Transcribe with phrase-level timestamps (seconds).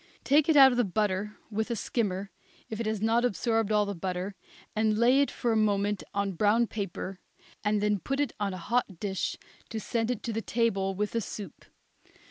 [0.23, 2.31] Take it out of the butter with a skimmer,
[2.71, 4.33] if it has not absorbed all the butter,
[4.75, 7.19] and lay it for a moment on brown paper,
[7.63, 9.37] and then put it on a hot dish
[9.69, 11.65] to send to the table with the soup.